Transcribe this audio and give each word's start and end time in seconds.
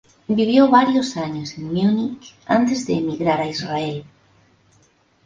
Vivió 0.27 0.67
varios 0.67 1.15
años 1.15 1.55
en 1.59 1.65
Múnich 1.71 2.33
antes 2.47 2.87
de 2.87 2.95
emigrar 2.97 3.39
a 3.41 3.45
Israel. 3.45 4.03